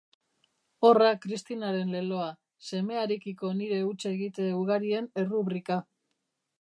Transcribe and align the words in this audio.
Horra 0.87 1.09
Kristinaren 1.25 1.91
leloa, 1.95 2.29
semearekiko 2.69 3.53
nire 3.61 3.83
huts-egite 3.91 4.49
ugarien 4.63 5.11
errubrika. 5.25 5.79